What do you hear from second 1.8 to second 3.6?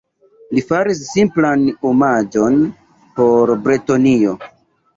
omaĝon por